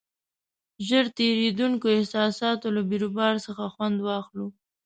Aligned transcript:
ژر 0.87 1.05
تېرېدونکو 1.17 1.85
احساساتو 1.97 2.67
له 2.75 2.81
بیروبار 2.89 3.33
څخه 3.45 3.63
خوند 3.73 3.97
واخلو. 4.07 4.47